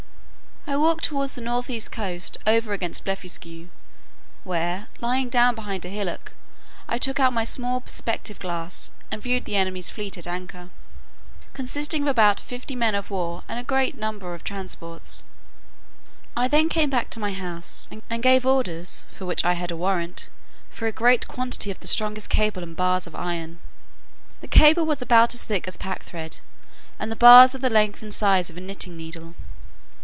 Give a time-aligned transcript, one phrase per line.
[0.67, 3.67] I walked towards the north east coast, over against Blefuscu,
[4.45, 6.33] where, lying down behind a hillock,
[6.87, 10.69] I took out my small perspective glass, and viewed the enemy's fleet at anchor,
[11.53, 15.23] consisting of about fifty men of war, and a great number of transports:
[16.37, 19.75] I then came back to my house, and gave orders (for which I had a
[19.77, 20.29] warrant)
[20.69, 23.59] for a great quantity of the strongest cable and bars of iron.
[24.41, 26.39] The cable was about as thick as packthread
[26.99, 29.33] and the bars of the length and size of a knitting needle.